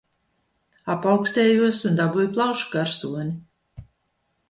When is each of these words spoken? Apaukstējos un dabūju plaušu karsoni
Apaukstējos 0.93 1.83
un 1.91 2.01
dabūju 2.01 2.35
plaušu 2.39 2.75
karsoni 2.75 3.89